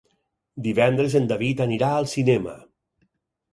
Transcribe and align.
Divendres 0.67 1.17
en 1.19 1.29
David 1.33 1.63
anirà 1.67 1.91
al 1.99 2.11
cinema. 2.17 2.59